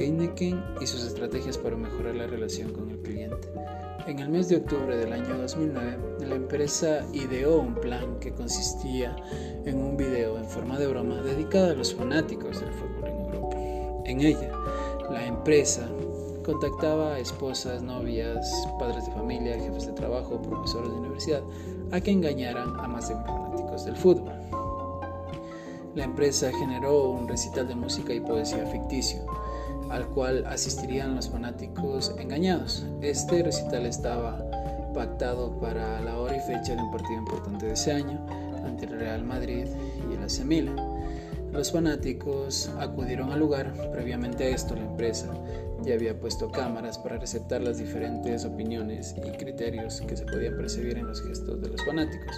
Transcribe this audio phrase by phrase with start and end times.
[0.00, 3.48] Heineken y sus estrategias para mejorar la relación con el cliente.
[4.06, 9.14] En el mes de octubre del año 2009, la empresa ideó un plan que consistía
[9.66, 13.56] en un video en forma de broma dedicado a los fanáticos del fútbol en Europa.
[14.06, 14.50] En ella,
[15.10, 15.86] la empresa
[16.44, 21.42] contactaba a esposas, novias, padres de familia, jefes de trabajo, profesores de universidad,
[21.92, 24.32] a que engañaran a más de fanáticos del fútbol.
[25.94, 29.26] La empresa generó un recital de música y poesía ficticio,
[29.90, 32.86] al cual asistirían los fanáticos engañados.
[33.02, 34.38] Este recital estaba
[34.94, 38.24] pactado para la hora y fecha de un partido importante de ese año
[38.64, 39.66] ante el Real Madrid
[40.10, 40.89] y el AC.
[41.52, 45.32] Los fanáticos acudieron al lugar, previamente a esto la empresa
[45.84, 50.98] ya había puesto cámaras para receptar las diferentes opiniones y criterios que se podían percibir
[50.98, 52.36] en los gestos de los fanáticos.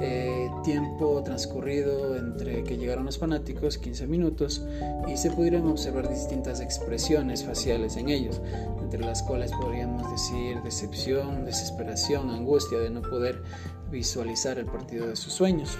[0.00, 4.64] Eh, tiempo transcurrido entre que llegaron los fanáticos, 15 minutos,
[5.08, 8.40] y se pudieron observar distintas expresiones faciales en ellos,
[8.80, 13.42] entre las cuales podríamos decir decepción, desesperación, angustia de no poder
[13.90, 15.76] visualizar el partido de sus sueños.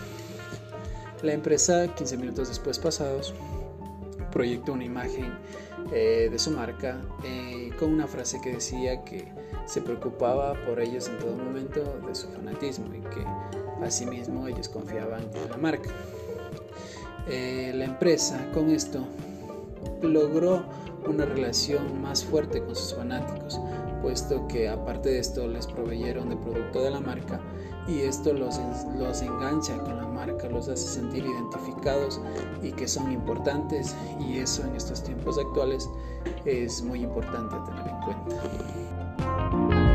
[1.23, 3.35] La empresa, 15 minutos después pasados,
[4.33, 5.35] proyectó una imagen
[5.93, 9.29] eh, de su marca eh, con una frase que decía que
[9.67, 13.25] se preocupaba por ellos en todo momento de su fanatismo y que
[13.85, 15.91] asimismo ellos confiaban en la marca.
[17.29, 19.07] Eh, la empresa con esto
[20.03, 20.65] logró
[21.07, 23.61] una relación más fuerte con sus fanáticos,
[24.03, 27.41] puesto que aparte de esto les proveyeron de producto de la marca
[27.89, 28.61] y esto los,
[28.99, 32.21] los engancha con la marca, los hace sentir identificados
[32.63, 35.89] y que son importantes y eso en estos tiempos actuales
[36.45, 39.90] es muy importante tener en cuenta.